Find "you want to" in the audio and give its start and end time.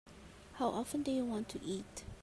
1.11-1.61